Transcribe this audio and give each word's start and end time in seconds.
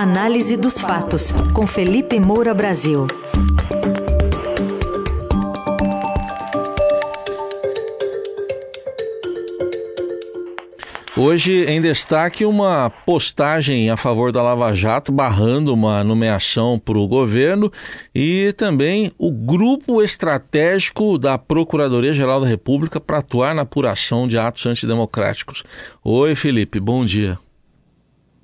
Análise 0.00 0.56
dos 0.56 0.80
fatos, 0.80 1.30
com 1.52 1.66
Felipe 1.66 2.18
Moura 2.18 2.54
Brasil. 2.54 3.06
Hoje, 11.14 11.66
em 11.66 11.82
destaque, 11.82 12.46
uma 12.46 12.88
postagem 13.04 13.90
a 13.90 13.96
favor 13.98 14.32
da 14.32 14.40
Lava 14.40 14.72
Jato, 14.72 15.12
barrando 15.12 15.74
uma 15.74 16.02
nomeação 16.02 16.78
para 16.78 16.96
o 16.96 17.06
governo, 17.06 17.70
e 18.14 18.54
também 18.54 19.12
o 19.18 19.30
grupo 19.30 20.02
estratégico 20.02 21.18
da 21.18 21.36
Procuradoria-Geral 21.36 22.40
da 22.40 22.46
República 22.46 22.98
para 22.98 23.18
atuar 23.18 23.54
na 23.54 23.62
apuração 23.62 24.26
de 24.26 24.38
atos 24.38 24.64
antidemocráticos. 24.64 25.62
Oi, 26.02 26.34
Felipe, 26.34 26.80
bom 26.80 27.04
dia. 27.04 27.38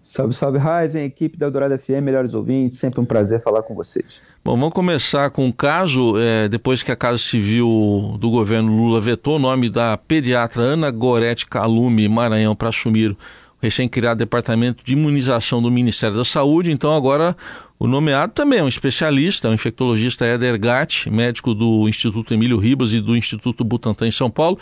Salve, 0.07 0.33
salve, 0.35 0.59
Ryzen, 0.59 1.05
equipe 1.05 1.37
da 1.37 1.47
Eldorado 1.47 1.77
FM, 1.77 2.01
melhores 2.01 2.33
ouvintes, 2.33 2.79
sempre 2.79 3.01
um 3.01 3.05
prazer 3.05 3.43
falar 3.43 3.65
com 3.65 3.75
vocês. 3.75 4.21
Bom, 4.45 4.57
vamos 4.57 4.73
começar 4.73 5.31
com 5.31 5.43
o 5.43 5.47
um 5.47 5.53
caso, 5.53 6.15
é, 6.17 6.49
depois 6.49 6.81
que 6.81 6.93
a 6.93 6.97
Casa 6.97 7.19
Civil 7.19 8.17
do 8.21 8.31
governo 8.31 8.71
Lula 8.71 9.01
vetou 9.01 9.35
o 9.35 9.39
nome 9.41 9.69
da 9.69 9.97
pediatra 9.97 10.63
Ana 10.63 10.93
Gorete 10.93 11.45
Calume 11.47 12.09
Maranhão 12.09 12.55
para 12.55 12.69
assumir 12.69 13.11
o 13.11 13.17
recém-criado 13.61 14.19
Departamento 14.19 14.85
de 14.85 14.93
Imunização 14.93 15.61
do 15.61 15.73
Ministério 15.73 16.17
da 16.17 16.25
Saúde, 16.25 16.71
então 16.71 16.95
agora 16.95 17.37
o 17.77 17.89
nomeado 17.89 18.33
também 18.33 18.61
é 18.61 18.63
um 18.63 18.69
especialista, 18.69 19.49
é 19.49 19.51
um 19.51 19.55
infectologista 19.55 20.25
Eder 20.25 20.57
Gatti, 20.57 21.11
médico 21.11 21.53
do 21.53 21.89
Instituto 21.89 22.33
Emílio 22.33 22.59
Ribas 22.59 22.93
e 22.93 23.01
do 23.01 23.17
Instituto 23.17 23.65
Butantan 23.65 24.07
em 24.07 24.13
São 24.13 24.31
Paulo, 24.31 24.57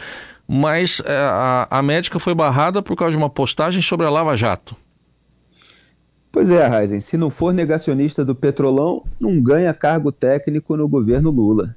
mas 0.49 1.03
é, 1.05 1.15
a, 1.15 1.69
a 1.71 1.83
médica 1.83 2.19
foi 2.19 2.35
barrada 2.35 2.81
por 2.81 2.97
causa 2.97 3.11
de 3.11 3.19
uma 3.19 3.29
postagem 3.29 3.83
sobre 3.83 4.07
a 4.07 4.11
Lava 4.11 4.35
Jato. 4.39 4.75
Pois 6.35 6.51
é, 6.51 6.67
Raizen, 6.67 6.99
se 6.99 7.17
não 7.17 7.31
for 7.31 7.55
negacionista 7.55 8.25
do 8.25 8.35
petrolão, 8.35 9.05
não 9.21 9.41
ganha 9.41 9.73
cargo 9.73 10.11
técnico 10.11 10.77
no 10.77 10.89
governo 10.89 11.31
Lula. 11.31 11.77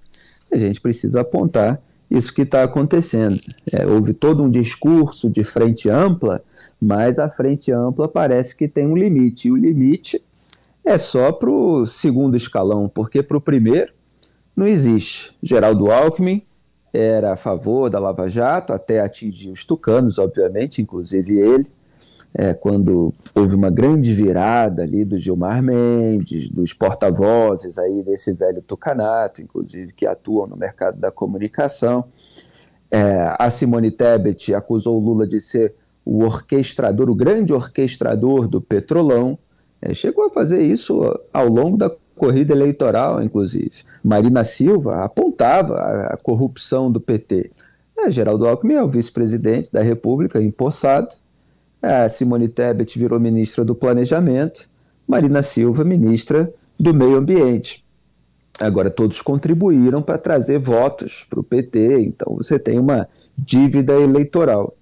A 0.52 0.58
gente 0.58 0.81
precisa 0.81 1.22
apontar 1.22 1.80
isso 2.09 2.33
que 2.33 2.41
está 2.41 2.63
acontecendo. 2.63 3.39
É, 3.72 3.85
houve 3.85 4.16
todo 4.16 4.41
um 4.41 4.50
discurso 4.50 5.30
de 5.30 5.44
frente 5.44 5.88
ampla, 5.91 6.44
mas 6.81 7.19
a 7.19 7.30
frente 7.30 7.72
ampla 7.72 8.08
parece 8.08 8.58
que 8.58 8.67
tem 8.67 8.88
um 8.88 8.97
limite. 8.97 9.47
E 9.47 9.52
o 9.52 9.55
limite 9.55 10.19
é 10.83 10.97
só 10.97 11.31
para 11.31 11.52
o 11.52 11.85
segundo 11.85 12.35
escalão, 12.35 12.89
porque 12.89 13.22
para 13.22 13.38
o 13.38 13.41
primeiro 13.41 13.94
não 14.55 14.66
existe. 14.66 15.35
Geraldo 15.44 15.91
Alckmin 15.91 16.41
era 16.91 17.33
a 17.33 17.38
favor 17.38 17.91
da 17.91 18.00
Lava 18.00 18.28
Jato, 18.28 18.73
até 18.73 19.02
atingir 19.02 19.52
os 19.52 19.63
tucanos, 19.63 20.17
obviamente, 20.17 20.81
inclusive 20.81 21.38
ele 21.38 21.67
é, 22.39 22.53
quando 22.53 23.11
houve 23.33 23.55
uma 23.55 23.71
grande 23.71 24.13
virada 24.13 24.83
ali 24.83 25.03
do 25.03 25.17
Gilmar 25.17 25.63
Mendes, 25.63 26.47
dos 26.52 26.71
porta-vozes 26.71 27.79
aí 27.79 28.03
desse 28.03 28.31
velho 28.31 28.61
tucanato, 28.61 29.41
inclusive, 29.41 29.91
que 29.91 30.05
atuam 30.05 30.45
no 30.45 30.55
mercado 30.55 30.99
da 30.99 31.09
comunicação. 31.09 32.05
É, 32.91 33.35
a 33.39 33.49
Simone 33.49 33.89
Tebet 33.89 34.53
acusou 34.53 34.99
Lula 34.99 35.25
de 35.25 35.41
ser 35.41 35.73
o 36.05 36.23
orquestrador, 36.23 37.09
o 37.09 37.16
grande 37.16 37.52
orquestrador 37.53 38.47
do 38.47 38.61
petrolão. 38.61 39.35
É, 39.81 39.95
chegou 39.95 40.27
a 40.27 40.29
fazer 40.29 40.61
isso 40.61 41.01
ao 41.33 41.47
longo 41.47 41.75
da 41.75 41.91
corrida 42.16 42.53
eleitoral, 42.53 43.22
inclusive. 43.23 43.83
Marina 44.03 44.44
Silva 44.44 45.03
apontava 45.03 45.73
a, 45.73 46.13
a 46.13 46.17
corrupção 46.17 46.91
do 46.91 47.01
PT. 47.01 47.49
É, 47.97 48.11
Geraldo 48.11 48.47
Alckmin 48.47 48.75
é 48.75 48.83
o 48.83 48.88
vice-presidente 48.88 49.72
da 49.72 49.81
República, 49.81 50.39
empossado, 50.39 51.09
a 51.81 52.09
Simone 52.09 52.47
Tebet 52.47 52.97
virou 52.97 53.20
ministra 53.20 53.64
do 53.64 53.75
Planejamento, 53.75 54.70
Marina 55.08 55.42
Silva, 55.42 55.84
ministra 55.84 56.52
do 56.80 56.94
Meio 56.94 57.17
Ambiente. 57.17 57.86
Agora, 58.59 58.89
todos 58.89 59.22
contribuíram 59.22 60.01
para 60.01 60.18
trazer 60.18 60.57
votos 60.57 61.25
para 61.29 61.40
o 61.40 61.44
PT, 61.44 62.01
então 62.01 62.35
você 62.35 62.57
tem 62.57 62.79
uma 62.79 63.07
dívida 63.38 63.94
eleitoral. 63.94 64.75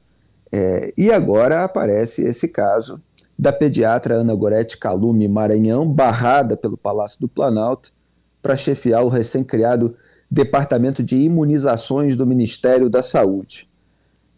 É, 0.52 0.94
e 0.98 1.12
agora 1.12 1.64
aparece 1.64 2.24
esse 2.24 2.48
caso 2.48 3.02
da 3.38 3.52
pediatra 3.52 4.16
Ana 4.16 4.34
Gorete 4.34 4.78
Calume 4.78 5.28
Maranhão, 5.28 5.86
barrada 5.86 6.56
pelo 6.56 6.78
Palácio 6.78 7.20
do 7.20 7.28
Planalto 7.28 7.92
para 8.42 8.56
chefiar 8.56 9.02
o 9.02 9.10
recém-criado 9.10 9.96
Departamento 10.32 11.04
de 11.04 11.18
Imunizações 11.18 12.16
do 12.16 12.26
Ministério 12.26 12.90
da 12.90 13.04
Saúde. 13.04 13.68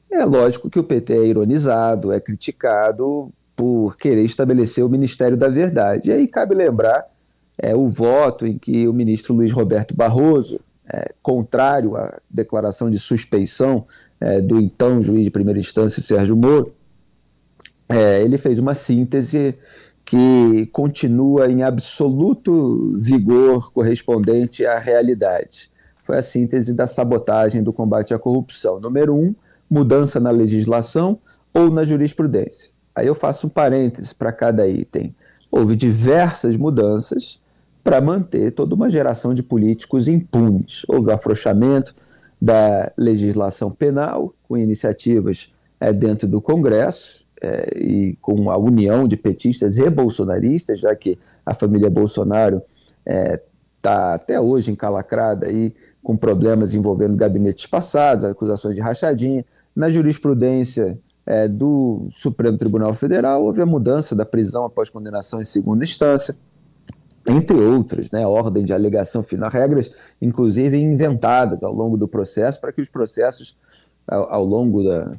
É 0.10 0.24
lógico 0.24 0.70
que 0.70 0.80
o 0.80 0.84
PT 0.84 1.14
é 1.14 1.26
ironizado, 1.26 2.12
é 2.12 2.20
criticado 2.20 3.32
por 3.56 3.98
querer 3.98 4.24
estabelecer 4.24 4.86
o 4.86 4.90
Ministério 4.90 5.36
da 5.36 5.50
Verdade. 5.50 6.10
E 6.10 6.14
aí 6.14 6.28
cabe 6.28 6.56
lembrar 6.56 7.06
é, 7.58 7.76
o 7.76 7.90
voto 7.90 8.46
em 8.46 8.58
que 8.58 8.88
o 8.88 8.94
ministro 8.94 9.34
Luiz 9.34 9.52
Roberto 9.52 9.96
Barroso, 9.96 10.60
é, 10.92 11.14
contrário 11.22 11.98
à 11.98 12.20
declaração 12.30 12.90
de 12.90 13.00
suspeição 13.00 13.86
é, 14.22 14.40
do 14.40 14.60
então 14.60 15.02
juiz 15.02 15.24
de 15.24 15.32
primeira 15.32 15.60
instância 15.60 16.02
Sérgio 16.02 16.36
Moro, 16.36 16.74
é, 17.90 18.22
ele 18.22 18.38
fez 18.38 18.60
uma 18.60 18.76
síntese 18.76 19.56
que 20.06 20.68
continua 20.68 21.52
em 21.52 21.64
absoluto 21.64 22.96
vigor 22.98 23.72
correspondente 23.74 24.66
à 24.66 24.80
realidade. 24.80 25.70
Foi 26.04 26.18
a 26.18 26.22
síntese 26.22 26.74
da 26.74 26.88
sabotagem 26.88 27.62
do 27.62 27.74
combate 27.74 28.14
à 28.14 28.20
corrupção. 28.20 28.80
Número 28.80 29.14
um, 29.14 29.36
mudança 29.70 30.20
na 30.20 30.32
legislação 30.32 31.20
ou 31.54 31.70
na 31.70 31.84
jurisprudência. 31.84 32.72
Aí 32.96 33.08
eu 33.08 33.16
faço 33.16 33.48
um 33.48 33.50
parêntese 33.50 34.14
para 34.14 34.32
cada 34.32 34.68
item. 34.68 35.16
Houve 35.52 35.76
diversas 35.76 36.56
mudanças 36.56 37.40
para 37.84 38.02
manter 38.02 38.52
toda 38.52 38.76
uma 38.76 38.90
geração 38.90 39.34
de 39.34 39.42
políticos 39.42 40.08
impunes. 40.08 40.84
Houve 40.88 41.10
o 41.10 41.14
afrouxamento 41.14 41.96
da 42.42 42.92
legislação 42.98 43.72
penal, 43.72 44.34
com 44.48 44.58
iniciativas 44.58 45.54
é, 45.80 45.92
dentro 45.94 46.28
do 46.28 46.42
Congresso 46.42 47.26
é, 47.42 47.78
e 47.78 48.18
com 48.22 48.50
a 48.52 48.58
união 48.58 49.08
de 49.08 49.16
petistas 49.16 49.78
e 49.78 49.90
bolsonaristas, 49.90 50.80
já 50.80 50.96
que 50.96 51.18
a 51.46 51.54
família 51.54 51.90
Bolsonaro 51.90 52.62
está 53.06 54.12
é, 54.12 54.16
até 54.16 54.40
hoje 54.40 54.72
encalacrada 54.72 55.48
aí 55.48 55.74
com 56.04 56.16
problemas 56.16 56.74
envolvendo 56.74 57.16
gabinetes 57.16 57.66
passados, 57.66 58.24
acusações 58.24 58.76
de 58.76 58.82
rachadinha. 58.82 59.46
Na 59.78 59.92
jurisprudência 59.92 60.98
é, 61.24 61.48
do 61.48 62.08
Supremo 62.12 62.58
Tribunal 62.58 62.96
Federal, 62.96 63.44
houve 63.44 63.62
a 63.62 63.66
mudança 63.66 64.16
da 64.16 64.26
prisão 64.26 64.66
após 64.66 64.90
condenação 64.90 65.40
em 65.40 65.44
segunda 65.44 65.84
instância, 65.84 66.36
entre 67.28 67.56
outras, 67.56 68.10
né, 68.10 68.26
ordem 68.26 68.66
de 68.66 68.74
alegação 68.74 69.22
final, 69.22 69.52
regras 69.52 69.92
inclusive 70.20 70.76
inventadas 70.76 71.62
ao 71.62 71.72
longo 71.72 71.96
do 71.96 72.08
processo 72.08 72.60
para 72.60 72.72
que 72.72 72.82
os 72.82 72.90
processos, 72.90 73.56
ao, 74.08 74.34
ao 74.34 74.44
longo 74.44 74.84
da, 74.84 75.12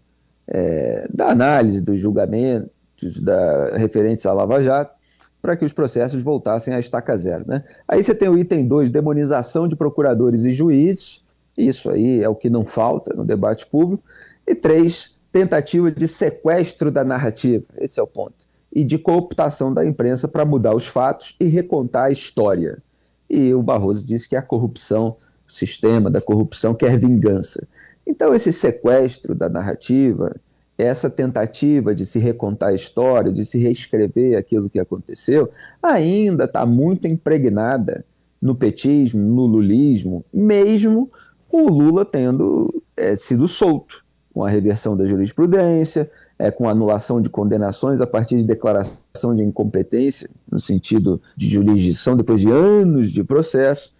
é, 0.49 1.07
da 1.15 1.29
análise 1.29 1.81
dos 1.81 2.01
julgamentos 2.01 3.21
da, 3.23 3.77
referentes 3.77 4.27
à 4.27 4.33
Lava 4.33 4.61
Jato, 4.61 4.93
para 5.41 5.57
que 5.57 5.65
os 5.65 5.73
processos 5.73 6.21
voltassem 6.21 6.75
à 6.75 6.81
estaca 6.81 7.17
zero. 7.17 7.45
Né? 7.47 7.63
Aí 7.87 8.03
você 8.03 8.13
tem 8.13 8.29
o 8.29 8.37
item 8.37 8.67
2, 8.67 8.91
demonização 8.91 9.69
de 9.69 9.77
procuradores 9.77 10.45
e 10.45 10.53
juízes, 10.53 11.23
isso 11.59 11.91
aí 11.91 12.23
é 12.23 12.29
o 12.29 12.37
que 12.37 12.49
não 12.49 12.65
falta 12.65 13.13
no 13.13 13.25
debate 13.25 13.67
público. 13.67 14.05
E 14.49 14.55
três, 14.55 15.15
tentativa 15.31 15.93
de 15.93 16.09
sequestro 16.09 16.91
da 16.91 17.05
narrativa, 17.05 17.67
esse 17.77 18.01
é 18.01 18.03
o 18.03 18.07
ponto, 18.07 18.47
e 18.73 18.83
de 18.83 18.97
cooptação 18.97 19.75
da 19.75 19.85
imprensa 19.85 20.27
para 20.27 20.43
mudar 20.43 20.75
os 20.75 20.87
fatos 20.87 21.37
e 21.39 21.45
recontar 21.45 22.05
a 22.07 22.11
história. 22.11 22.83
E 23.29 23.53
o 23.53 23.63
Barroso 23.63 24.07
disse 24.07 24.27
que 24.27 24.35
a 24.35 24.41
corrupção, 24.41 25.19
o 25.47 25.53
sistema 25.53 26.11
da 26.11 26.23
corrupção 26.23 26.75
quer 26.75 26.99
vingança. 26.99 27.69
Então, 28.07 28.35
esse 28.35 28.51
sequestro 28.51 29.35
da 29.35 29.51
narrativa, 29.51 30.35
essa 30.79 31.11
tentativa 31.11 31.95
de 31.95 32.07
se 32.07 32.19
recontar 32.19 32.71
a 32.71 32.75
história, 32.75 33.31
de 33.31 33.45
se 33.45 33.59
reescrever 33.59 34.39
aquilo 34.39 34.71
que 34.71 34.81
aconteceu, 34.81 35.51
ainda 35.83 36.45
está 36.45 36.65
muito 36.65 37.07
impregnada 37.07 38.03
no 38.41 38.55
petismo, 38.55 39.21
no 39.21 39.45
lulismo, 39.45 40.25
mesmo 40.33 41.13
com 41.51 41.67
o 41.67 41.69
Lula 41.69 42.07
tendo 42.07 42.83
é, 42.97 43.15
sido 43.15 43.47
solto 43.47 44.08
com 44.39 44.45
a 44.45 44.49
reversão 44.49 44.97
da 44.97 45.05
jurisprudência, 45.05 46.09
é, 46.39 46.49
com 46.49 46.69
anulação 46.69 47.21
de 47.21 47.29
condenações 47.29 48.01
a 48.01 48.07
partir 48.07 48.37
de 48.37 48.45
declaração 48.45 49.35
de 49.35 49.43
incompetência, 49.43 50.31
no 50.49 50.61
sentido 50.61 51.21
de 51.37 51.49
jurisdição, 51.49 52.17
depois 52.17 52.41
de 52.41 52.49
anos 52.49 53.11
de 53.11 53.25
processo. 53.25 53.93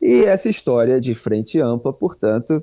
E 0.00 0.22
essa 0.22 0.48
história 0.48 1.00
de 1.00 1.12
frente 1.12 1.60
ampla, 1.60 1.92
portanto, 1.92 2.62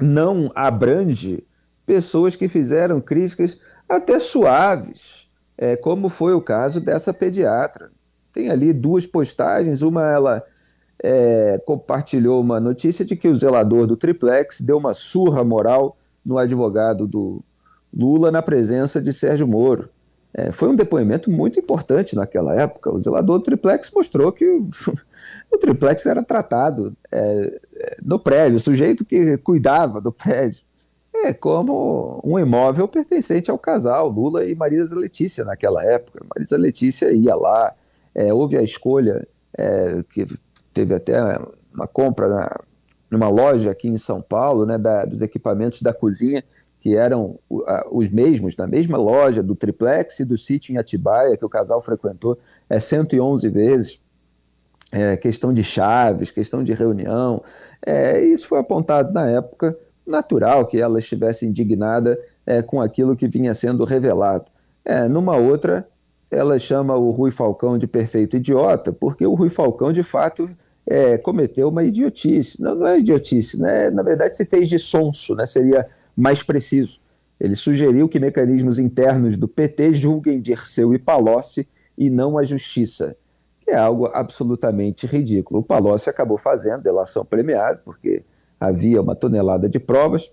não 0.00 0.52
abrange 0.54 1.42
pessoas 1.84 2.36
que 2.36 2.46
fizeram 2.46 3.00
críticas 3.00 3.58
até 3.88 4.20
suaves, 4.20 5.28
é, 5.58 5.74
como 5.74 6.08
foi 6.08 6.32
o 6.32 6.40
caso 6.40 6.80
dessa 6.80 7.12
pediatra. 7.12 7.90
Tem 8.32 8.50
ali 8.50 8.72
duas 8.72 9.04
postagens, 9.04 9.82
uma 9.82 10.08
ela 10.08 10.44
é, 11.02 11.60
compartilhou 11.66 12.40
uma 12.40 12.60
notícia 12.60 13.04
de 13.04 13.16
que 13.16 13.26
o 13.26 13.34
zelador 13.34 13.84
do 13.84 13.96
triplex 13.96 14.60
deu 14.60 14.78
uma 14.78 14.94
surra 14.94 15.42
moral 15.42 15.96
no 16.24 16.38
advogado 16.38 17.06
do 17.06 17.42
Lula 17.92 18.30
na 18.30 18.42
presença 18.42 19.00
de 19.00 19.12
Sérgio 19.12 19.46
Moro. 19.46 19.88
É, 20.32 20.52
foi 20.52 20.68
um 20.68 20.76
depoimento 20.76 21.30
muito 21.30 21.58
importante 21.58 22.14
naquela 22.14 22.54
época. 22.54 22.94
O 22.94 23.00
zelador 23.00 23.38
do 23.38 23.44
triplex 23.44 23.90
mostrou 23.92 24.30
que 24.30 24.46
o, 25.50 25.58
triplex 25.58 26.06
era 26.06 26.22
tratado 26.22 26.96
é, 27.10 27.60
é, 27.76 27.96
no 28.02 28.18
prédio, 28.18 28.56
o 28.56 28.60
sujeito 28.60 29.04
que 29.04 29.36
cuidava 29.38 30.00
do 30.00 30.12
prédio, 30.12 30.62
é 31.12 31.32
como 31.32 32.20
um 32.24 32.38
imóvel 32.38 32.86
pertencente 32.86 33.50
ao 33.50 33.58
casal, 33.58 34.08
Lula 34.08 34.44
e 34.46 34.54
Marisa 34.54 34.94
Letícia 34.94 35.44
naquela 35.44 35.84
época. 35.84 36.24
Marisa 36.32 36.56
Letícia 36.56 37.10
ia 37.10 37.34
lá, 37.34 37.74
é, 38.14 38.32
houve 38.32 38.56
a 38.56 38.62
escolha, 38.62 39.26
é, 39.58 40.04
que 40.12 40.28
teve 40.72 40.94
até 40.94 41.18
uma 41.74 41.88
compra 41.88 42.28
na, 42.28 42.60
numa 43.10 43.28
loja 43.28 43.70
aqui 43.70 43.88
em 43.88 43.98
São 43.98 44.22
Paulo, 44.22 44.64
né, 44.64 44.78
da, 44.78 45.04
dos 45.04 45.20
equipamentos 45.20 45.82
da 45.82 45.92
cozinha, 45.92 46.44
que 46.80 46.96
eram 46.96 47.38
os 47.90 48.08
mesmos, 48.08 48.56
na 48.56 48.66
mesma 48.66 48.96
loja 48.96 49.42
do 49.42 49.54
triplex 49.54 50.20
e 50.20 50.24
do 50.24 50.38
sítio 50.38 50.72
em 50.72 50.78
Atibaia, 50.78 51.36
que 51.36 51.44
o 51.44 51.48
casal 51.48 51.82
frequentou 51.82 52.38
é, 52.68 52.80
111 52.80 53.48
vezes. 53.48 54.00
É, 54.92 55.16
questão 55.16 55.52
de 55.52 55.62
chaves, 55.62 56.30
questão 56.32 56.64
de 56.64 56.72
reunião. 56.72 57.44
É, 57.84 58.20
isso 58.24 58.48
foi 58.48 58.58
apontado 58.58 59.12
na 59.12 59.28
época, 59.28 59.76
natural 60.06 60.66
que 60.66 60.80
ela 60.80 60.98
estivesse 60.98 61.46
indignada 61.46 62.18
é, 62.44 62.60
com 62.60 62.80
aquilo 62.80 63.14
que 63.14 63.28
vinha 63.28 63.54
sendo 63.54 63.84
revelado. 63.84 64.46
É, 64.84 65.06
numa 65.06 65.36
outra, 65.36 65.86
ela 66.30 66.58
chama 66.58 66.96
o 66.96 67.10
Rui 67.10 67.30
Falcão 67.30 67.78
de 67.78 67.86
perfeito 67.86 68.36
idiota, 68.36 68.92
porque 68.92 69.26
o 69.26 69.34
Rui 69.34 69.48
Falcão, 69.48 69.92
de 69.92 70.02
fato, 70.02 70.48
é, 70.90 71.16
cometeu 71.16 71.68
uma 71.68 71.84
idiotice. 71.84 72.60
Não, 72.60 72.74
não 72.74 72.86
é 72.88 72.98
idiotice, 72.98 73.60
né? 73.60 73.90
na 73.90 74.02
verdade 74.02 74.36
se 74.36 74.44
fez 74.44 74.68
de 74.68 74.76
sonso, 74.76 75.36
né? 75.36 75.46
seria 75.46 75.86
mais 76.16 76.42
preciso. 76.42 76.98
Ele 77.38 77.54
sugeriu 77.54 78.08
que 78.08 78.18
mecanismos 78.18 78.78
internos 78.80 79.36
do 79.36 79.46
PT 79.46 79.92
julguem 79.92 80.40
Dirceu 80.40 80.92
e 80.92 80.98
Palocci 80.98 81.66
e 81.96 82.10
não 82.10 82.36
a 82.36 82.42
justiça, 82.42 83.16
que 83.60 83.70
é 83.70 83.76
algo 83.76 84.10
absolutamente 84.12 85.06
ridículo. 85.06 85.60
O 85.60 85.62
Palocci 85.62 86.10
acabou 86.10 86.36
fazendo 86.36 86.82
delação 86.82 87.24
premiada, 87.24 87.80
porque 87.84 88.24
havia 88.58 89.00
uma 89.00 89.14
tonelada 89.14 89.68
de 89.68 89.78
provas, 89.78 90.30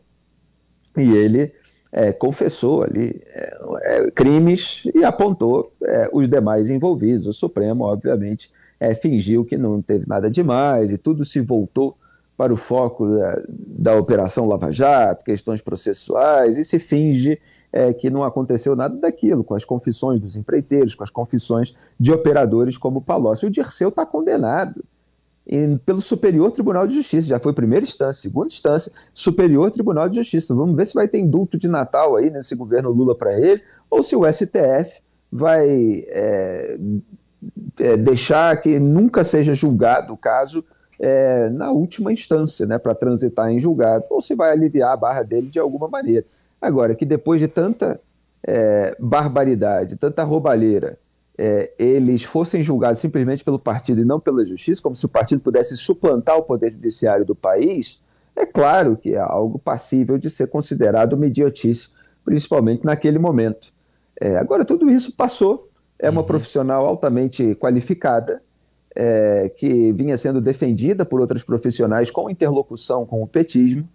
e 0.98 1.16
ele 1.16 1.54
é, 1.92 2.12
confessou 2.12 2.84
ali 2.84 3.22
é, 3.28 3.58
é, 3.84 4.12
crimes 4.12 4.84
e 4.94 5.04
apontou 5.04 5.72
é, 5.84 6.10
os 6.12 6.28
demais 6.28 6.70
envolvidos. 6.70 7.28
O 7.28 7.34
Supremo, 7.34 7.86
obviamente, 7.86 8.52
é, 8.80 8.94
fingiu 8.94 9.44
que 9.44 9.58
não 9.58 9.82
teve 9.82 10.06
nada 10.08 10.30
demais 10.30 10.92
e 10.92 10.98
tudo 10.98 11.26
se 11.26 11.40
voltou 11.40 11.98
para 12.36 12.54
o 12.54 12.58
foco 12.58 13.08
da, 13.08 13.42
da 13.48 13.96
Operação 13.96 14.46
Lava 14.46 14.72
Jato, 14.72 15.26
questões 15.26 15.60
processuais, 15.60 16.58
e 16.58 16.64
se 16.64 16.78
finge 16.78 17.40
é, 17.72 17.92
que 17.94 18.10
não 18.10 18.24
aconteceu 18.24 18.76
nada 18.76 18.96
daquilo, 18.96 19.44
com 19.44 19.56
as 19.56 19.66
confissões 19.66 20.22
dos 20.22 20.36
empreiteiros, 20.36 20.96
com 20.96 21.04
as 21.04 21.10
confissões 21.10 21.76
de 22.00 22.12
operadores 22.12 22.78
como 22.78 23.00
o 23.00 23.02
Palocci. 23.02 23.46
O 23.46 23.50
Dirceu 23.50 23.90
está 23.90 24.06
condenado 24.06 24.84
pelo 25.86 26.02
Superior 26.02 26.52
Tribunal 26.52 26.86
de 26.86 26.94
Justiça, 26.94 27.28
já 27.28 27.40
foi 27.40 27.54
primeira 27.54 27.86
instância, 27.86 28.22
segunda 28.22 28.48
instância, 28.48 28.92
Superior 29.14 29.72
Tribunal 29.72 30.10
de 30.10 30.18
Justiça. 30.18 30.54
Vamos 30.54 30.76
ver 30.76 30.86
se 30.86 30.94
vai 30.94 31.08
ter 31.08 31.20
indulto 31.20 31.58
de 31.58 31.70
Natal 31.70 32.18
aí 32.18 32.30
nesse 32.30 32.54
governo 32.54 32.92
Lula 32.92 33.16
para 33.16 33.40
ele, 33.40 33.62
ou 33.90 34.04
se 34.04 34.16
o 34.16 34.30
STF 34.30 35.02
vai 35.32 36.04
é, 36.08 36.78
é, 37.80 37.96
deixar 37.98 38.60
que 38.62 38.80
nunca 38.80 39.24
seja 39.24 39.54
julgado 39.54 40.14
o 40.14 40.18
caso 40.18 40.64
é, 41.00 41.50
na 41.50 41.72
última 41.72 42.12
instância, 42.12 42.66
né, 42.66 42.78
para 42.78 42.96
transitar 42.96 43.52
em 43.52 43.60
julgado, 43.60 44.06
ou 44.10 44.22
se 44.22 44.36
vai 44.36 44.52
aliviar 44.52 44.94
a 44.94 44.98
barra 44.98 45.24
dele 45.24 45.48
de 45.48 45.60
alguma 45.60 45.88
maneira. 45.88 46.26
Agora, 46.62 46.96
que 46.96 47.06
depois 47.06 47.40
de 47.40 47.48
tanta 47.48 48.00
é, 48.44 48.96
barbaridade, 49.00 49.96
tanta 49.96 50.24
roubalheira, 50.24 50.98
é, 51.38 51.72
eles 51.78 52.24
fossem 52.24 52.64
julgados 52.64 53.00
simplesmente 53.00 53.44
pelo 53.44 53.60
partido 53.60 54.02
e 54.02 54.06
não 54.06 54.20
pela 54.20 54.44
justiça, 54.44 54.82
como 54.82 54.96
se 54.96 55.06
o 55.06 55.10
partido 55.10 55.42
pudesse 55.42 55.78
suplantar 55.78 56.38
o 56.38 56.44
poder 56.44 56.72
judiciário 56.72 57.24
do 57.24 57.36
país, 57.36 58.02
é 58.36 58.46
claro 58.46 58.98
que 58.98 59.14
é 59.14 59.20
algo 59.20 59.60
passível 59.60 60.18
de 60.18 60.30
ser 60.30 60.48
considerado 60.48 61.14
uma 61.14 61.28
idiotice, 61.28 61.90
principalmente 62.26 62.86
naquele 62.86 63.20
momento. 63.20 63.72
É, 64.20 64.36
agora, 64.38 64.66
tudo 64.66 64.90
isso 64.90 65.16
passou, 65.16 65.67
é 66.00 66.10
uma 66.10 66.22
uhum. 66.22 66.28
profissional 66.28 66.86
altamente 66.86 67.56
qualificada, 67.56 68.42
é, 68.96 69.50
que 69.56 69.92
vinha 69.94 70.18
sendo 70.18 70.42
defendida 70.42 71.06
por 71.06 71.20
outros 71.20 71.44
profissionais 71.44 72.10
com 72.10 72.30
interlocução 72.30 73.06
com 73.06 73.22
o 73.22 73.28
petismo, 73.28 73.88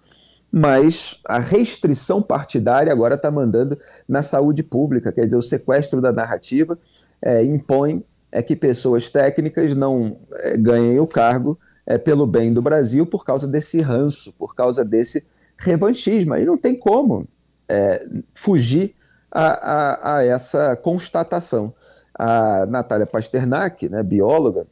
mas 0.51 1.19
a 1.25 1.39
restrição 1.39 2.21
partidária 2.23 2.93
agora 2.93 3.15
está 3.15 3.31
mandando 3.31 3.77
na 4.07 4.23
saúde 4.23 4.63
pública, 4.63 5.11
quer 5.11 5.25
dizer, 5.25 5.37
o 5.37 5.43
sequestro 5.43 6.01
da 6.01 6.13
narrativa 6.13 6.79
é, 7.23 7.43
impõe 7.43 8.05
é, 8.31 8.43
que 8.43 8.55
pessoas 8.55 9.09
técnicas 9.11 9.75
não 9.75 10.19
é, 10.33 10.57
ganhem 10.57 11.01
o 11.01 11.07
cargo 11.07 11.59
é, 11.87 11.99
pelo 11.99 12.27
bem 12.27 12.53
do 12.53 12.63
Brasil 12.63 13.07
por 13.07 13.25
causa 13.25 13.47
desse 13.47 13.81
ranço, 13.81 14.33
por 14.39 14.55
causa 14.55 14.85
desse 14.85 15.25
revanchismo. 15.57 16.37
E 16.37 16.45
não 16.45 16.57
tem 16.57 16.75
como 16.75 17.27
é, 17.69 18.07
fugir 18.35 18.95
a, 19.33 19.47
a, 19.47 20.17
a, 20.17 20.25
essa 20.25 20.77
constatação. 20.77 21.73
A 22.15 22.67
Natália 22.67 23.07
Pasternak, 23.07 23.89
né, 23.89 24.03
bióloga, 24.03 24.67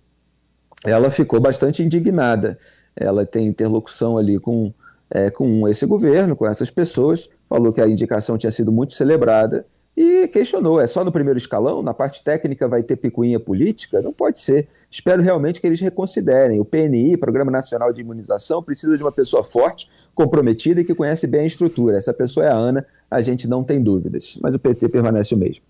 ela 0.84 1.10
ficou 1.10 1.40
bastante 1.40 1.82
indignada. 1.82 2.58
Ela 2.94 3.24
tem 3.24 3.46
interlocução 3.46 4.18
ali 4.18 4.38
com, 4.38 4.72
é, 5.10 5.30
com 5.30 5.66
esse 5.66 5.86
governo, 5.86 6.36
com 6.36 6.46
essas 6.46 6.70
pessoas, 6.70 7.30
falou 7.48 7.72
que 7.72 7.80
a 7.80 7.88
indicação 7.88 8.36
tinha 8.36 8.50
sido 8.50 8.70
muito 8.70 8.92
celebrada 8.92 9.66
e 9.96 10.28
questionou: 10.28 10.80
é 10.80 10.86
só 10.86 11.04
no 11.04 11.12
primeiro 11.12 11.38
escalão? 11.38 11.82
Na 11.82 11.92
parte 11.92 12.22
técnica 12.22 12.68
vai 12.68 12.82
ter 12.82 12.96
picuinha 12.96 13.40
política? 13.40 14.00
Não 14.00 14.12
pode 14.12 14.38
ser. 14.38 14.68
Espero 14.90 15.22
realmente 15.22 15.60
que 15.60 15.66
eles 15.66 15.80
reconsiderem. 15.80 16.60
O 16.60 16.64
PNI, 16.64 17.16
Programa 17.16 17.50
Nacional 17.50 17.92
de 17.92 18.00
Imunização, 18.00 18.62
precisa 18.62 18.96
de 18.96 19.02
uma 19.02 19.12
pessoa 19.12 19.42
forte, 19.42 19.90
comprometida 20.14 20.80
e 20.80 20.84
que 20.84 20.94
conhece 20.94 21.26
bem 21.26 21.42
a 21.42 21.46
estrutura. 21.46 21.96
Essa 21.96 22.14
pessoa 22.14 22.46
é 22.46 22.48
a 22.48 22.54
Ana, 22.54 22.86
a 23.10 23.20
gente 23.20 23.48
não 23.48 23.64
tem 23.64 23.82
dúvidas. 23.82 24.38
Mas 24.40 24.54
o 24.54 24.58
PT 24.58 24.88
permanece 24.88 25.34
o 25.34 25.38
mesmo. 25.38 25.62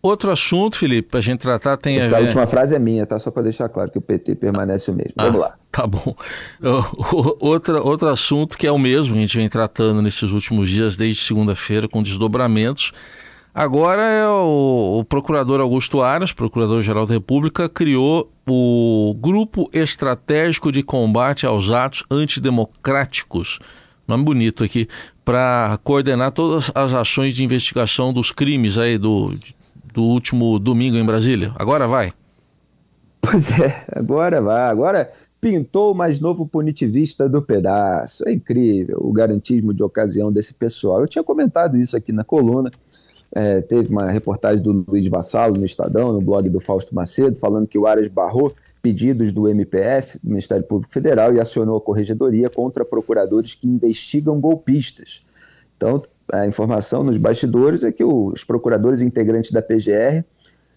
Outro 0.00 0.30
assunto, 0.30 0.78
Felipe, 0.78 1.08
para 1.08 1.18
a 1.18 1.22
gente 1.22 1.40
tratar 1.40 1.76
tem 1.76 1.98
Essa 1.98 2.16
a 2.16 2.18
ver... 2.20 2.26
última 2.26 2.46
frase 2.46 2.74
é 2.74 2.78
minha, 2.78 3.04
tá? 3.04 3.18
Só 3.18 3.30
para 3.30 3.42
deixar 3.42 3.68
claro 3.68 3.90
que 3.90 3.98
o 3.98 4.00
PT 4.00 4.36
permanece 4.36 4.90
o 4.90 4.94
mesmo. 4.94 5.14
Vamos 5.16 5.34
ah, 5.34 5.38
lá. 5.38 5.54
Tá 5.72 5.86
bom. 5.86 6.14
Outra, 7.40 7.82
outro 7.82 8.08
assunto 8.08 8.56
que 8.56 8.66
é 8.66 8.72
o 8.72 8.78
mesmo, 8.78 9.16
a 9.16 9.18
gente 9.18 9.36
vem 9.36 9.48
tratando 9.48 10.00
nesses 10.00 10.30
últimos 10.30 10.68
dias, 10.68 10.96
desde 10.96 11.22
segunda-feira, 11.22 11.88
com 11.88 12.02
desdobramentos. 12.02 12.92
Agora 13.52 14.02
é 14.02 14.28
o, 14.28 15.00
o 15.00 15.04
procurador 15.04 15.60
Augusto 15.60 16.00
Aras, 16.00 16.30
procurador-geral 16.30 17.06
da 17.06 17.14
República, 17.14 17.68
criou 17.68 18.30
o 18.48 19.14
Grupo 19.18 19.68
Estratégico 19.72 20.70
de 20.70 20.82
Combate 20.82 21.44
aos 21.44 21.70
Atos 21.70 22.04
Antidemocráticos, 22.08 23.58
nome 24.06 24.24
bonito 24.24 24.62
aqui, 24.62 24.86
para 25.24 25.78
coordenar 25.82 26.30
todas 26.30 26.70
as 26.72 26.94
ações 26.94 27.34
de 27.34 27.42
investigação 27.42 28.12
dos 28.12 28.30
crimes 28.30 28.78
aí 28.78 28.96
do, 28.96 29.34
do 29.92 30.02
último 30.02 30.58
domingo 30.58 30.96
em 30.96 31.04
Brasília. 31.04 31.52
Agora 31.56 31.86
vai. 31.86 32.12
Pois 33.20 33.50
é, 33.58 33.84
agora 33.92 34.40
vai. 34.40 34.70
Agora 34.70 35.10
pintou 35.40 35.92
o 35.92 35.94
mais 35.94 36.20
novo 36.20 36.46
punitivista 36.46 37.28
do 37.28 37.42
pedaço. 37.42 38.26
É 38.28 38.32
incrível 38.32 38.98
o 39.00 39.12
garantismo 39.12 39.72
de 39.72 39.82
ocasião 39.82 40.32
desse 40.32 40.54
pessoal. 40.54 41.00
Eu 41.00 41.08
tinha 41.08 41.22
comentado 41.22 41.76
isso 41.76 41.96
aqui 41.96 42.12
na 42.12 42.24
coluna. 42.24 42.70
É, 43.32 43.60
teve 43.60 43.90
uma 43.90 44.10
reportagem 44.10 44.62
do 44.62 44.84
Luiz 44.88 45.06
Vassalo 45.08 45.58
no 45.58 45.64
Estadão, 45.64 46.12
no 46.12 46.20
blog 46.20 46.48
do 46.48 46.60
Fausto 46.60 46.94
Macedo, 46.94 47.38
falando 47.38 47.68
que 47.68 47.78
o 47.78 47.86
Aras 47.86 48.08
barrou 48.08 48.54
pedidos 48.80 49.32
do 49.32 49.48
MPF, 49.48 50.18
do 50.22 50.30
Ministério 50.30 50.64
Público 50.64 50.92
Federal, 50.92 51.34
e 51.34 51.40
acionou 51.40 51.76
a 51.76 51.80
corregedoria 51.80 52.48
contra 52.48 52.84
procuradores 52.84 53.54
que 53.54 53.66
investigam 53.66 54.40
golpistas. 54.40 55.20
Então, 55.76 56.02
a 56.32 56.46
informação 56.46 57.02
nos 57.02 57.16
bastidores 57.16 57.84
é 57.84 57.92
que 57.92 58.04
os 58.04 58.44
procuradores 58.44 59.00
integrantes 59.00 59.50
da 59.50 59.62
PGR 59.62 60.24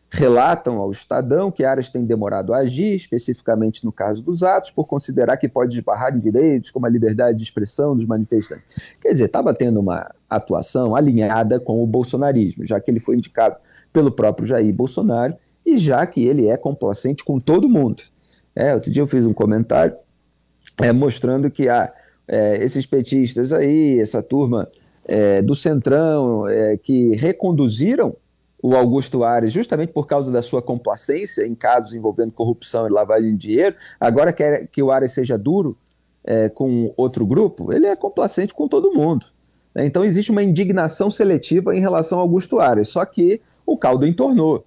relatam 0.10 0.78
ao 0.78 0.92
Estadão 0.92 1.50
que 1.50 1.64
Aras 1.64 1.90
tem 1.90 2.06
demorado 2.06 2.54
a 2.54 2.58
agir, 2.58 2.96
especificamente 2.96 3.86
no 3.86 3.94
caso 3.94 4.22
dos 4.22 4.44
atos, 4.44 4.70
por 4.70 4.86
considerar 4.86 5.38
que 5.38 5.48
pode 5.48 5.78
esbarrar 5.78 6.14
em 6.14 6.20
direitos 6.20 6.70
como 6.70 6.86
a 6.86 6.90
liberdade 6.90 7.38
de 7.38 7.44
expressão 7.44 7.96
dos 7.96 8.06
manifestantes. 8.06 8.66
Quer 9.02 9.14
dizer, 9.14 9.26
estava 9.26 9.54
tendo 9.54 9.80
uma 9.80 10.14
atuação 10.30 10.96
alinhada 10.96 11.60
com 11.62 11.82
o 11.82 11.88
bolsonarismo, 11.88 12.66
já 12.66 12.80
que 12.80 12.92
ele 12.92 13.00
foi 13.00 13.16
indicado 13.16 13.56
pelo 13.94 14.12
próprio 14.12 14.46
Jair 14.46 14.74
Bolsonaro 14.74 15.36
e 15.66 15.78
já 15.78 16.06
que 16.06 16.26
ele 16.26 16.48
é 16.48 16.58
complacente 16.58 17.24
com 17.24 17.40
todo 17.40 17.70
mundo. 17.70 18.04
É, 18.54 18.74
outro 18.74 18.92
dia 18.92 19.02
eu 19.02 19.08
fiz 19.08 19.26
um 19.26 19.34
comentário 19.34 19.96
é, 20.82 20.92
mostrando 20.92 21.50
que 21.50 21.70
ah, 21.70 21.92
é, 22.28 22.62
esses 22.62 22.86
petistas 22.86 23.54
aí, 23.54 23.98
essa 24.00 24.22
turma 24.22 24.68
é, 25.06 25.42
do 25.42 25.56
Centrão, 25.56 26.48
é, 26.48 26.78
que 26.78 27.16
reconduziram 27.16 28.16
o 28.62 28.76
Augusto 28.76 29.24
Ares 29.24 29.52
justamente 29.52 29.92
por 29.92 30.06
causa 30.06 30.32
da 30.32 30.42
sua 30.42 30.62
complacência 30.62 31.46
em 31.46 31.56
casos 31.56 31.96
envolvendo 31.96 32.32
corrupção 32.32 32.86
e 32.88 32.92
lavagem 32.92 33.36
de 33.36 33.48
dinheiro, 33.48 33.76
agora 34.00 34.32
quer 34.32 34.68
que 34.68 34.84
o 34.84 34.92
Ares 34.92 35.14
seja 35.14 35.38
duro 35.38 35.76
é, 36.24 36.50
com 36.50 36.94
outro 36.96 37.26
grupo, 37.26 37.74
ele 37.74 37.88
é 37.88 37.96
complacente 37.96 38.54
com 38.54 38.68
todo 38.68 38.94
mundo. 38.94 39.26
Né? 39.74 39.86
Então 39.86 40.06
existe 40.06 40.32
uma 40.32 40.44
indignação 40.44 41.10
seletiva 41.10 41.76
em 41.76 41.80
relação 41.80 42.20
ao 42.20 42.24
Augusto 42.24 42.60
Ares, 42.60 42.90
só 42.90 43.04
que 43.06 43.42
o 43.66 43.78
caldo 43.78 44.06
entornou. 44.06 44.66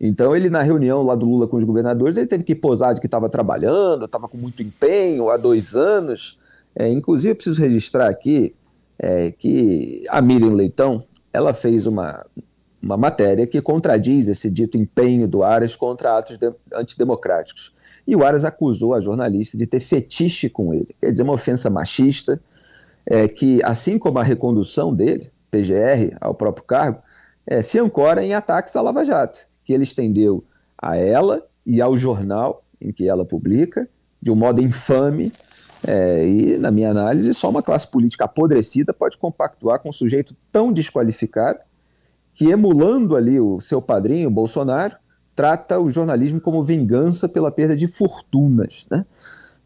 Então 0.00 0.34
ele 0.34 0.48
na 0.48 0.62
reunião 0.62 1.02
lá 1.02 1.14
do 1.14 1.26
Lula 1.26 1.46
com 1.46 1.56
os 1.56 1.64
governadores, 1.64 2.16
ele 2.16 2.26
teve 2.26 2.44
que 2.44 2.54
posar 2.54 2.94
de 2.94 3.00
que 3.00 3.06
estava 3.06 3.28
trabalhando, 3.28 4.06
estava 4.06 4.28
com 4.28 4.36
muito 4.38 4.62
empenho 4.62 5.30
há 5.30 5.36
dois 5.36 5.74
anos. 5.74 6.38
É, 6.74 6.88
inclusive 6.88 7.32
eu 7.32 7.36
preciso 7.36 7.60
registrar 7.60 8.08
aqui 8.08 8.54
é, 8.98 9.30
que 9.30 10.04
a 10.08 10.20
Miriam 10.20 10.52
Leitão, 10.52 11.04
ela 11.32 11.52
fez 11.52 11.86
uma, 11.86 12.24
uma 12.82 12.96
matéria 12.96 13.46
que 13.46 13.60
contradiz 13.60 14.28
esse 14.28 14.50
dito 14.50 14.78
empenho 14.78 15.28
do 15.28 15.42
Aras 15.42 15.76
contra 15.76 16.16
atos 16.16 16.38
de, 16.38 16.52
antidemocráticos. 16.74 17.74
E 18.06 18.14
o 18.14 18.24
Aras 18.24 18.44
acusou 18.44 18.94
a 18.94 19.00
jornalista 19.00 19.58
de 19.58 19.66
ter 19.66 19.80
fetiche 19.80 20.48
com 20.48 20.72
ele, 20.72 20.94
quer 21.00 21.10
dizer, 21.10 21.24
uma 21.24 21.32
ofensa 21.32 21.68
machista, 21.68 22.40
é, 23.04 23.28
que 23.28 23.60
assim 23.64 23.98
como 23.98 24.18
a 24.18 24.22
recondução 24.22 24.94
dele, 24.94 25.30
PGR, 25.50 26.16
ao 26.20 26.34
próprio 26.34 26.64
cargo, 26.64 27.02
é, 27.46 27.62
se 27.62 27.78
ancora 27.78 28.24
em 28.24 28.34
ataques 28.34 28.74
à 28.76 28.80
Lava 28.80 29.04
Jato, 29.04 29.38
que 29.64 29.72
ele 29.72 29.84
estendeu 29.84 30.44
a 30.80 30.96
ela 30.96 31.44
e 31.64 31.80
ao 31.80 31.96
jornal 31.96 32.64
em 32.80 32.92
que 32.92 33.08
ela 33.08 33.24
publica, 33.24 33.88
de 34.20 34.30
um 34.30 34.36
modo 34.36 34.60
infame, 34.60 35.32
é, 35.84 36.26
e, 36.26 36.58
na 36.58 36.70
minha 36.70 36.90
análise, 36.90 37.32
só 37.34 37.50
uma 37.50 37.62
classe 37.62 37.88
política 37.88 38.24
apodrecida 38.24 38.92
pode 38.92 39.18
compactuar 39.18 39.80
com 39.80 39.88
um 39.88 39.92
sujeito 39.92 40.34
tão 40.52 40.72
desqualificado 40.72 41.60
que, 42.34 42.50
emulando 42.50 43.16
ali 43.16 43.40
o 43.40 43.60
seu 43.60 43.80
padrinho, 43.80 44.30
Bolsonaro, 44.30 44.96
trata 45.34 45.78
o 45.78 45.90
jornalismo 45.90 46.40
como 46.40 46.62
vingança 46.62 47.28
pela 47.28 47.50
perda 47.50 47.76
de 47.76 47.86
fortunas. 47.86 48.86
Né? 48.90 49.04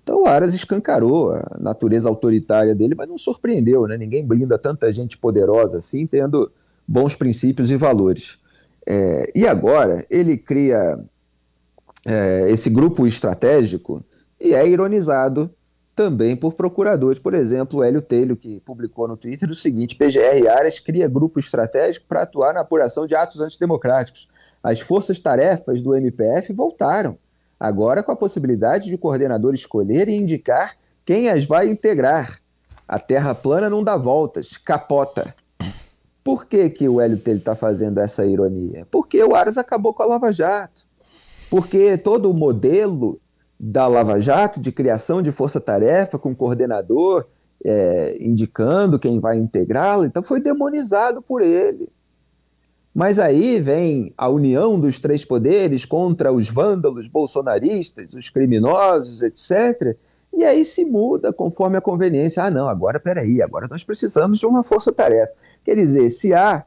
Então 0.03 0.23
o 0.23 0.27
Aras 0.27 0.55
escancarou 0.55 1.33
a 1.33 1.57
natureza 1.59 2.09
autoritária 2.09 2.75
dele, 2.75 2.95
mas 2.97 3.09
não 3.09 3.17
surpreendeu, 3.17 3.87
né? 3.87 3.97
ninguém 3.97 4.27
blinda 4.27 4.59
tanta 4.59 4.91
gente 4.93 5.17
poderosa 5.17 5.79
assim, 5.79 6.07
tendo 6.07 6.51
bons 6.87 7.15
princípios 7.15 7.71
e 7.71 7.77
valores. 7.77 8.39
É, 8.87 9.31
e 9.35 9.47
agora 9.47 10.05
ele 10.11 10.37
cria 10.37 10.99
é, 12.05 12.51
esse 12.51 12.69
grupo 12.69 13.07
estratégico 13.07 14.03
e 14.41 14.55
é 14.55 14.67
ironizado 14.67 15.51
também 16.01 16.35
por 16.35 16.55
procuradores, 16.55 17.19
por 17.19 17.35
exemplo, 17.35 17.81
o 17.81 17.85
Hélio 17.85 18.01
Telho, 18.01 18.35
que 18.35 18.59
publicou 18.61 19.07
no 19.07 19.19
Twitter 19.19 19.51
o 19.51 19.55
seguinte: 19.55 19.97
PGR 19.97 20.49
Aras 20.49 20.81
cria 20.81 21.07
grupo 21.07 21.39
estratégico 21.39 22.07
para 22.09 22.23
atuar 22.23 22.55
na 22.55 22.61
apuração 22.61 23.07
de 23.07 23.15
atos 23.15 23.39
antidemocráticos. 23.39 24.27
As 24.63 24.81
forças-tarefas 24.81 25.83
do 25.83 25.95
MPF 25.95 26.55
voltaram, 26.55 27.19
agora 27.59 28.03
com 28.03 28.11
a 28.11 28.17
possibilidade 28.17 28.87
de 28.87 28.95
o 28.95 28.99
coordenador 28.99 29.53
escolher 29.53 30.09
e 30.09 30.17
indicar 30.17 30.75
quem 31.05 31.29
as 31.29 31.45
vai 31.45 31.69
integrar. 31.69 32.41
A 32.89 32.99
terra 32.99 33.35
plana 33.35 33.69
não 33.69 33.85
dá 33.85 33.99
voltas, 33.99 34.57
capota. 34.57 35.35
Por 36.25 36.47
que, 36.47 36.71
que 36.71 36.89
o 36.89 36.99
Hélio 36.99 37.19
Telho 37.19 37.41
está 37.41 37.55
fazendo 37.55 37.99
essa 37.99 38.25
ironia? 38.25 38.87
Porque 38.91 39.23
o 39.23 39.35
Aras 39.35 39.59
acabou 39.59 39.93
com 39.93 40.03
a 40.03 40.07
Lava 40.07 40.33
Jato. 40.33 40.81
Porque 41.51 41.99
todo 41.99 42.31
o 42.31 42.35
modelo 42.35 43.21
da 43.63 43.87
Lava 43.87 44.19
Jato, 44.19 44.59
de 44.59 44.73
criação 44.73 45.21
de 45.21 45.31
força-tarefa 45.31 46.19
com 46.19 46.35
coordenador, 46.35 47.27
é, 47.63 48.17
indicando 48.19 48.99
quem 48.99 49.21
vai 49.21 49.37
integrá-la, 49.37 50.07
então 50.07 50.23
foi 50.23 50.41
demonizado 50.41 51.21
por 51.21 51.43
ele. 51.43 51.87
Mas 52.95 53.19
aí 53.19 53.61
vem 53.61 54.15
a 54.17 54.31
união 54.31 54.81
dos 54.81 54.99
três 54.99 55.27
poderes 55.27 55.85
contra 55.85 56.33
os 56.33 56.49
vândalos 56.49 57.07
bolsonaristas, 57.07 58.15
os 58.15 58.31
criminosos, 58.31 59.21
etc. 59.21 59.95
E 60.33 60.43
aí 60.43 60.65
se 60.65 60.87
muda 60.87 61.31
conforme 61.31 61.77
a 61.77 61.83
conveniência. 61.83 62.43
Ah, 62.43 62.51
não, 62.51 62.67
agora 62.67 62.99
peraí, 62.99 63.43
agora 63.43 63.69
nós 63.69 63.85
precisamos 63.85 64.39
de 64.39 64.47
uma 64.47 64.65
força-tarefa. 64.65 65.33
Quer 65.63 65.77
dizer, 65.77 66.09
se 66.09 66.33
há 66.33 66.65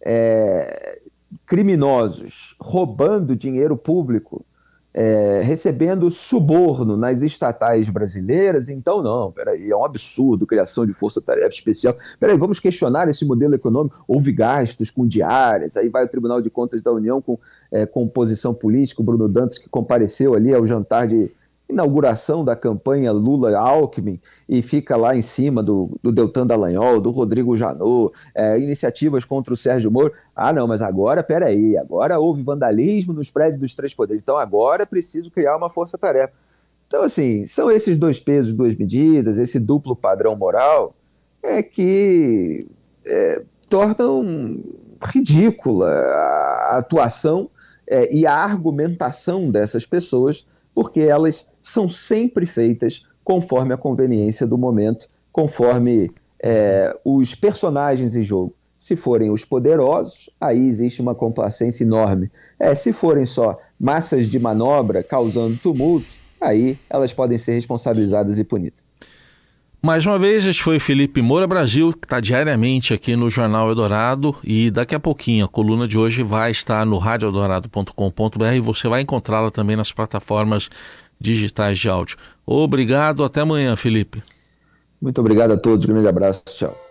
é, 0.00 1.00
criminosos 1.44 2.54
roubando 2.60 3.34
dinheiro 3.34 3.76
público 3.76 4.46
é, 4.98 5.42
recebendo 5.42 6.10
suborno 6.10 6.96
nas 6.96 7.20
estatais 7.20 7.90
brasileiras, 7.90 8.70
então 8.70 9.02
não, 9.02 9.30
peraí, 9.30 9.70
é 9.70 9.76
um 9.76 9.84
absurdo 9.84 10.46
criação 10.46 10.86
de 10.86 10.94
força-tarefa 10.94 11.48
especial. 11.48 11.94
Peraí, 12.18 12.38
vamos 12.38 12.58
questionar 12.58 13.06
esse 13.06 13.22
modelo 13.26 13.54
econômico. 13.54 14.02
Houve 14.08 14.32
gastos 14.32 14.90
com 14.90 15.06
diárias, 15.06 15.76
aí 15.76 15.90
vai 15.90 16.06
o 16.06 16.08
Tribunal 16.08 16.40
de 16.40 16.48
Contas 16.48 16.80
da 16.80 16.90
União 16.90 17.20
com 17.20 17.38
é, 17.70 17.84
composição 17.84 18.54
política, 18.54 19.02
o 19.02 19.04
Bruno 19.04 19.28
Dantas 19.28 19.58
que 19.58 19.68
compareceu 19.68 20.34
ali 20.34 20.54
ao 20.54 20.66
jantar 20.66 21.06
de 21.06 21.30
inauguração 21.68 22.44
da 22.44 22.54
campanha 22.54 23.10
Lula-Alckmin 23.10 24.20
e 24.48 24.62
fica 24.62 24.96
lá 24.96 25.16
em 25.16 25.22
cima 25.22 25.62
do, 25.62 25.98
do 26.02 26.12
Deltan 26.12 26.46
Dallagnol, 26.46 27.00
do 27.00 27.10
Rodrigo 27.10 27.56
Janot, 27.56 28.12
é, 28.34 28.58
iniciativas 28.58 29.24
contra 29.24 29.52
o 29.52 29.56
Sérgio 29.56 29.90
Moro. 29.90 30.12
Ah, 30.34 30.52
não, 30.52 30.66
mas 30.68 30.80
agora, 30.80 31.22
peraí, 31.22 31.76
agora 31.76 32.18
houve 32.18 32.42
vandalismo 32.42 33.12
nos 33.12 33.30
prédios 33.30 33.60
dos 33.60 33.74
três 33.74 33.92
poderes, 33.92 34.22
então 34.22 34.36
agora 34.36 34.84
é 34.84 34.86
preciso 34.86 35.30
criar 35.30 35.56
uma 35.56 35.68
força-tarefa. 35.68 36.32
Então, 36.86 37.02
assim, 37.02 37.46
são 37.46 37.70
esses 37.70 37.98
dois 37.98 38.20
pesos, 38.20 38.52
duas 38.52 38.76
medidas, 38.76 39.38
esse 39.38 39.58
duplo 39.58 39.96
padrão 39.96 40.36
moral 40.36 40.94
é 41.42 41.62
que 41.62 42.66
é, 43.04 43.42
tornam 43.68 44.62
ridícula 45.02 45.90
a 45.90 46.78
atuação 46.78 47.50
é, 47.88 48.14
e 48.14 48.24
a 48.24 48.34
argumentação 48.34 49.50
dessas 49.50 49.84
pessoas, 49.84 50.46
porque 50.74 51.00
elas 51.00 51.46
são 51.66 51.88
sempre 51.88 52.46
feitas 52.46 53.02
conforme 53.24 53.74
a 53.74 53.76
conveniência 53.76 54.46
do 54.46 54.56
momento, 54.56 55.08
conforme 55.32 56.12
é, 56.40 56.96
os 57.04 57.34
personagens 57.34 58.14
em 58.14 58.22
jogo. 58.22 58.54
Se 58.78 58.94
forem 58.94 59.30
os 59.30 59.44
poderosos, 59.44 60.30
aí 60.40 60.64
existe 60.64 61.02
uma 61.02 61.12
complacência 61.12 61.82
enorme. 61.82 62.30
É, 62.56 62.72
se 62.72 62.92
forem 62.92 63.26
só 63.26 63.58
massas 63.80 64.28
de 64.28 64.38
manobra 64.38 65.02
causando 65.02 65.56
tumulto, 65.56 66.06
aí 66.40 66.78
elas 66.88 67.12
podem 67.12 67.36
ser 67.36 67.54
responsabilizadas 67.54 68.38
e 68.38 68.44
punidas. 68.44 68.86
Mais 69.82 70.06
uma 70.06 70.18
vez, 70.18 70.44
este 70.44 70.62
foi 70.62 70.78
Felipe 70.78 71.20
Moura 71.20 71.46
Brasil, 71.46 71.92
que 71.92 72.06
está 72.06 72.18
diariamente 72.18 72.94
aqui 72.94 73.14
no 73.14 73.28
Jornal 73.28 73.68
Eldorado. 73.68 74.34
E 74.42 74.70
daqui 74.70 74.94
a 74.94 75.00
pouquinho, 75.00 75.44
a 75.44 75.48
coluna 75.48 75.86
de 75.86 75.98
hoje 75.98 76.22
vai 76.22 76.50
estar 76.50 76.84
no 76.86 76.98
radioeldorado.com.br 76.98 78.54
e 78.54 78.60
você 78.60 78.88
vai 78.88 79.02
encontrá-la 79.02 79.50
também 79.50 79.76
nas 79.76 79.92
plataformas 79.92 80.70
digitais 81.20 81.78
de 81.78 81.88
áudio. 81.88 82.16
Obrigado, 82.44 83.24
até 83.24 83.40
amanhã, 83.40 83.76
Felipe. 83.76 84.22
Muito 85.00 85.20
obrigado 85.20 85.52
a 85.52 85.56
todos, 85.56 85.84
grande 85.84 86.08
abraço, 86.08 86.42
tchau. 86.46 86.85